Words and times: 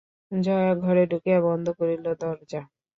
জয়া 0.31 0.71
ঘরে 0.75 1.03
ঢুকিয়া 1.11 1.39
বন্ধ 1.41 1.65
করিল 1.79 2.05
দরজা। 2.21 2.61